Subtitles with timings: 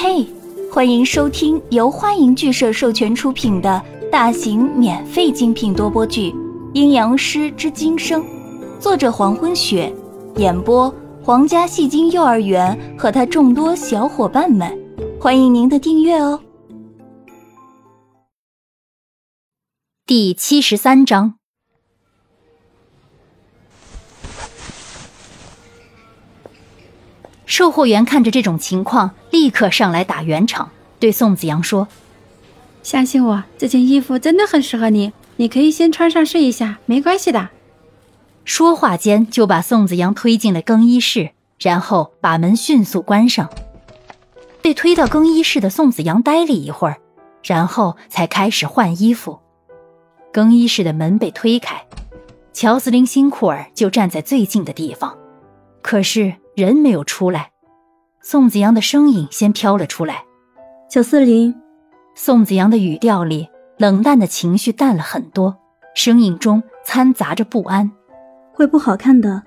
[0.00, 0.24] 嘿，
[0.70, 6.30] 欢迎收听由欢迎剧社授权出品的大型免费精品多播剧
[6.72, 8.22] 《阴阳师之今生》，
[8.78, 9.92] 作者黄昏雪，
[10.36, 14.72] 演播皇家戏精幼儿园和他众多小伙伴们，
[15.20, 16.40] 欢迎您的订阅哦。
[20.06, 21.34] 第七十三章。
[27.58, 31.88] 售货员看着这种情况，立刻上来打圆场，对宋子阳说
[32.84, 37.48] ：“相信我，这件衣服真的很适合你，你可以先穿上试一下，没关系的。”
[38.46, 43.50] 说话间就把宋子阳推进了更衣室，然后把门迅速关上。
[44.62, 46.98] 被推到更衣室的宋子阳呆了一会儿，
[47.42, 49.40] 然后才开始换衣服。
[50.32, 51.84] 更衣室的门被推开，
[52.52, 55.18] 乔斯林·辛库尔就站在最近的地方，
[55.82, 56.32] 可是。
[56.58, 57.52] 人没有出来，
[58.20, 60.24] 宋子阳的声音先飘了出来。
[60.90, 61.54] 乔斯林，
[62.16, 65.56] 宋子阳的语调里冷淡的情绪淡了很多，
[65.94, 67.88] 声音中掺杂着不安。
[68.52, 69.44] 会不好看的。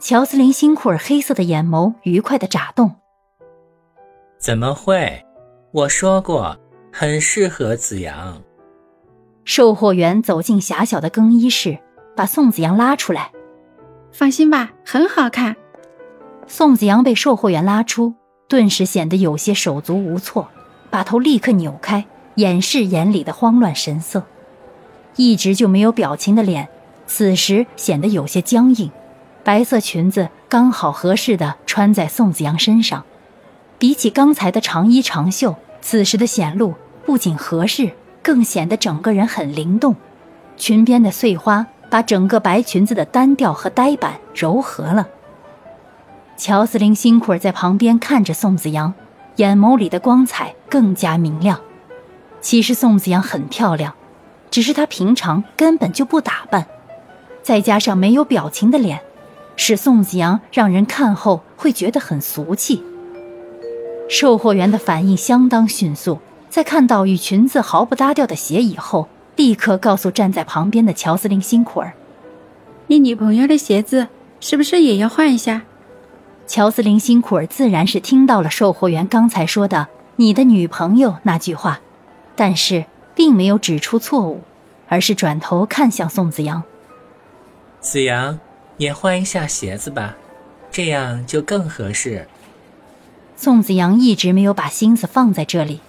[0.00, 2.90] 乔斯林辛库尔黑色的眼眸愉快的眨动。
[4.38, 5.22] 怎么会？
[5.70, 6.58] 我说过，
[6.90, 8.40] 很适合子阳。
[9.44, 11.78] 售货员走进狭小的更衣室，
[12.16, 13.30] 把宋子阳拉出来。
[14.10, 15.54] 放心吧，很好看。
[16.46, 18.14] 宋子阳被售货员拉出，
[18.48, 20.48] 顿时显得有些手足无措，
[20.90, 22.04] 把头立刻扭开，
[22.36, 24.24] 掩饰眼里的慌乱神色。
[25.16, 26.68] 一直就没有表情的脸，
[27.06, 28.90] 此时显得有些僵硬。
[29.42, 33.04] 白色裙子刚好合适的穿在宋子阳身上，
[33.78, 39.94] 比起刚才的长衣长袖，此时的显露不仅合适，更显得整个人很灵动。
[40.56, 45.08] 裙边的碎花把整个白裙子的单调和呆板柔和了。
[46.36, 48.92] 乔斯林辛库尔在旁边看着宋子阳，
[49.36, 51.60] 眼眸里的光彩更加明亮。
[52.40, 53.94] 其实宋子阳很漂亮，
[54.50, 56.66] 只是她平常根本就不打扮，
[57.42, 59.00] 再加上没有表情的脸，
[59.56, 62.82] 使宋子阳让人看后会觉得很俗气。
[64.08, 66.18] 售货员的反应相当迅速，
[66.50, 71.94] 在看到与裙子毫不搭调的鞋以后，立刻告诉站在旁边的乔斯林辛库尔
[72.88, 74.08] ：“你女朋友的鞋子
[74.40, 75.62] 是不是也要换一下？”
[76.46, 81.80] 乔斯林辛库尔自然是听到了售货员刚才说的“你的女朋友”那句话，
[82.36, 82.84] 但是
[83.14, 84.42] 并没有指出错误，
[84.88, 86.62] 而是转头看向宋子阳
[87.80, 88.38] ：“子阳，
[88.76, 90.16] 也换一下鞋子吧，
[90.70, 92.28] 这样就更合适。”
[93.36, 95.80] 宋子阳一直没有把心思放在这里，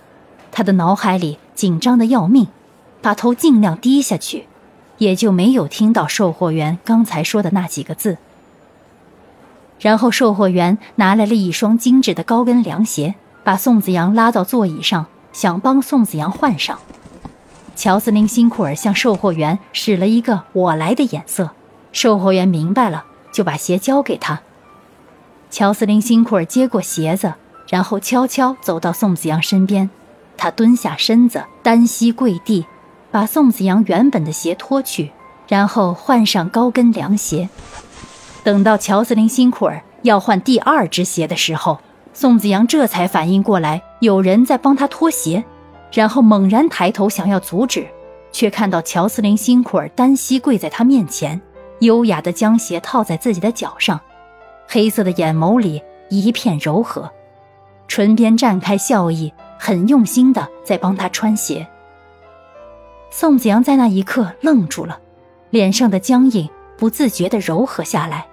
[0.51, 2.47] 他的脑海里紧张的要命，
[3.01, 4.47] 把头尽量低下去，
[4.99, 8.17] 也就没有听到售货员刚才说的那几个字。
[9.79, 16.79] 然后，售货员拿来了一双精致的高跟凉鞋，把宋子阳拉到座椅上，想帮宋子阳换上。
[17.75, 21.51] 乔斯林辛库尔向售货员使了一个“我来”的眼色，
[21.91, 23.03] 售货员明白了，
[23.33, 24.39] 就把鞋交给他。
[25.51, 27.33] 乔斯林辛库尔接过鞋子，
[27.69, 29.89] 然后悄悄走到宋子阳身边，
[30.37, 32.65] 他蹲下身子，单膝跪地，
[33.11, 35.11] 把宋子阳原本的鞋脱去，
[35.49, 37.49] 然后换上高跟凉鞋。
[38.45, 41.79] 等到乔斯林辛库尔要换第二只鞋的时候，
[42.13, 45.43] 宋子阳这才反应过来有人在帮他脱鞋，
[45.91, 47.87] 然后猛然抬头想要阻止，
[48.31, 51.41] 却看到乔斯林辛库尔单膝跪在他面前，
[51.79, 53.99] 优雅地将鞋套在自己的脚上，
[54.67, 57.11] 黑色的眼眸里一片柔和，
[57.87, 61.65] 唇边绽开笑意，很用心地在帮他穿鞋。
[63.09, 64.99] 宋子阳在那一刻愣住了，
[65.49, 68.27] 脸上的僵硬不自觉地柔和下来。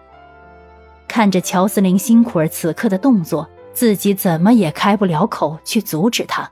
[1.12, 6.50] 看着乔斯林辛苦而此刻的动作，自己怎么也开不了口去阻止他，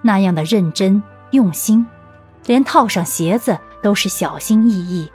[0.00, 1.02] 那样的认真
[1.32, 1.86] 用心，
[2.46, 5.12] 连套上鞋子都是小心翼翼。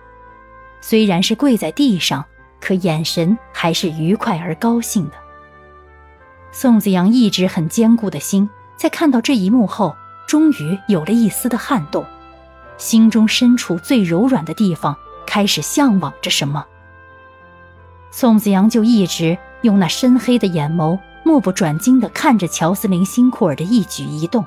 [0.82, 2.24] 虽然是跪在地上，
[2.62, 5.14] 可眼神还是愉快而高兴的。
[6.52, 8.48] 宋子阳一直很坚固的心，
[8.78, 9.96] 在看到这一幕后，
[10.28, 12.06] 终于有了一丝的撼动，
[12.78, 14.96] 心中深处最柔软的地方
[15.26, 16.64] 开始向往着什么。
[18.18, 24.46] 宋子阳就一直用那深黑的眼眸，目不转睛地看着乔斯林辛库尔的一举一动，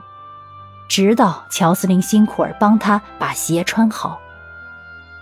[0.88, 4.19] 直到乔斯林辛库尔帮他把鞋穿好。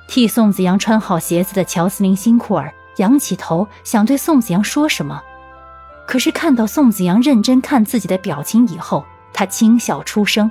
[0.07, 5.21] 替宋子阳穿好鞋子的乔斯林辛库尔仰起头，想对宋子阳说什么，
[6.07, 10.49] 可是看到宋子阳认真看自己的表情以后，他轻笑出声。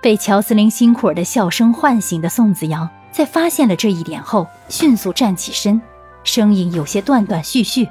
[0.00, 5.78] 被乔斯林辛库尔的笑声唤醒的宋子阳，在发现了这一点后，迅速站起身。
[6.26, 7.88] 声音有些断断续续，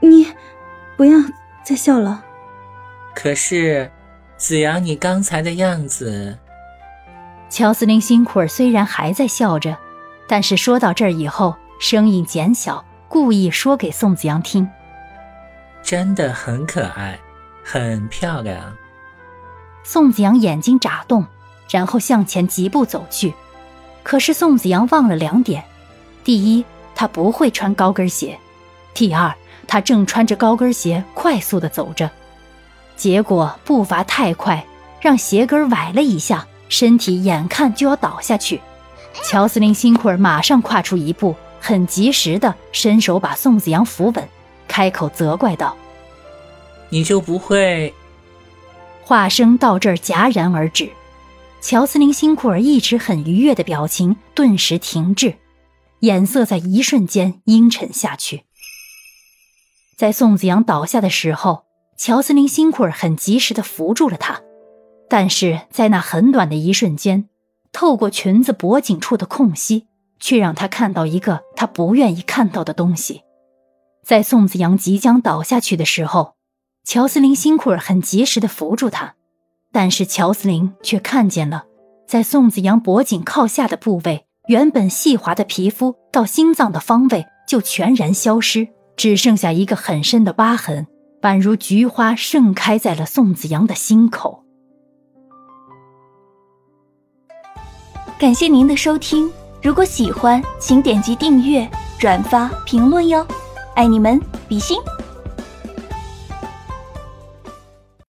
[0.00, 0.28] 你
[0.96, 1.18] 不要
[1.64, 2.22] 再笑了。
[3.14, 3.90] 可是
[4.36, 6.38] 子阳，你刚才的样子……
[7.48, 9.78] 乔斯林辛库尔虽然还在笑着，
[10.28, 14.68] 但是说到这儿以后，声音减小，故意说给宋子阳听
[15.82, 17.18] ：“真的很可爱，
[17.64, 18.76] 很漂亮。”
[19.82, 21.26] 宋子阳眼睛眨动，
[21.70, 23.32] 然后向前疾步走去。
[24.02, 25.64] 可是宋子阳忘了两点：
[26.24, 26.64] 第一，
[26.94, 28.36] 他不会穿高跟鞋；
[28.94, 29.34] 第二，
[29.66, 32.10] 他正穿着高跟鞋快速的走着。
[32.96, 34.64] 结果步伐太快，
[35.00, 38.60] 让鞋跟崴了一下，身体眼看就要倒下去。
[39.24, 44.28] 乔斯林辛库尔马上跨出一步，很及时的伸手把宋子阳扶稳，
[44.68, 45.76] 开口责怪道
[46.90, 47.92] ：“你就不会？”
[49.02, 50.88] 话声到这儿戛然而止。
[51.60, 55.34] 乔斯林辛库尔一直很愉悦的表情顿时停滞，
[56.04, 58.44] 眼色在一瞬间阴沉下去。
[59.96, 61.64] 在宋子阳倒下的时候，
[61.96, 64.42] 乔斯林辛库尔很及时的扶住了他，
[65.08, 67.28] 但是在那很短的一瞬间，
[67.72, 69.86] 透过裙子脖颈处的空隙，
[70.20, 73.22] 却让他看到一个他不愿意看到的东西。
[74.04, 76.34] 在宋子阳即将倒下去的时候，
[76.84, 79.14] 乔斯林辛库尔很及时的扶住他。
[79.72, 81.64] 但是乔斯林却看见了，
[82.06, 90.86] 在宋子阳脖颈靠下的部位，原本细滑的皮肤到心脏的方位就全然消失，只剩下一个很深的疤痕，
[91.22, 94.44] 宛如菊花盛开在了宋子阳的心口。
[98.18, 99.32] 感谢您的收听，
[99.62, 101.66] 如果喜欢，请点击订阅、
[101.98, 103.26] 转发、评论哟，
[103.74, 104.78] 爱你们，比心。